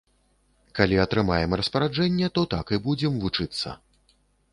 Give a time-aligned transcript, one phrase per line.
[0.77, 3.75] Калі атрымаем распараджэнне, то так і будзем вучыцца.